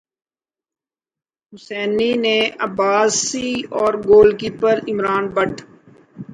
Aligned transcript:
حسینی 1.53 2.11
نے 2.23 2.37
عباسی 2.59 3.49
اور 3.77 3.93
goal 4.07 4.29
keeper 4.37 4.75
Imran 4.87 5.23
but 5.35 5.53